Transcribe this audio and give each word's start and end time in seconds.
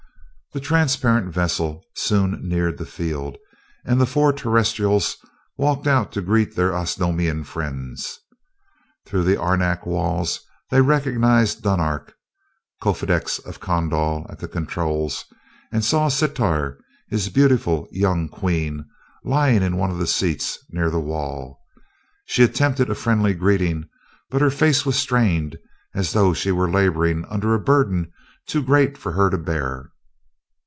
The 0.53 0.59
transparent 0.59 1.33
vessel 1.33 1.85
soon 1.95 2.41
neared 2.45 2.77
the 2.77 2.85
field 2.85 3.37
and 3.85 4.01
the 4.01 4.05
four 4.05 4.33
Terrestrials 4.33 5.15
walked 5.57 5.87
out 5.87 6.11
to 6.11 6.21
greet 6.21 6.57
their 6.57 6.73
Osnomian 6.73 7.45
friends. 7.45 8.19
Through 9.05 9.23
the 9.23 9.41
arenak 9.41 9.85
walls 9.85 10.41
they 10.69 10.81
recognized 10.81 11.63
Dunark, 11.63 12.15
Kofedix 12.81 13.39
of 13.45 13.61
Kondal, 13.61 14.25
at 14.29 14.39
the 14.39 14.49
controls, 14.49 15.23
and 15.71 15.85
saw 15.85 16.09
Sitar, 16.09 16.77
his 17.07 17.29
beautiful 17.29 17.87
young 17.89 18.27
queen, 18.27 18.83
lying 19.23 19.63
in 19.63 19.77
one 19.77 19.89
of 19.89 19.99
the 19.99 20.05
seats 20.07 20.59
near 20.69 20.89
the 20.89 20.99
wall. 20.99 21.61
She 22.25 22.43
attempted 22.43 22.89
a 22.89 22.95
friendly 22.95 23.33
greeting, 23.33 23.87
but 24.29 24.41
her 24.41 24.49
face 24.51 24.85
was 24.85 24.97
strained 24.97 25.57
as 25.95 26.11
though 26.11 26.33
she 26.33 26.51
were 26.51 26.69
laboring 26.69 27.23
under 27.29 27.53
a 27.53 27.59
burden 27.63 28.11
too 28.47 28.61
great 28.61 28.97
for 28.97 29.13
her 29.13 29.29
to 29.29 29.37
bear. 29.37 29.87